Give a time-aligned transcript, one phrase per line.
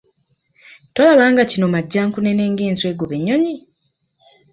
[0.95, 3.55] Tolaba nga kino Majjankunene ng'enswa egoba ennyonyi?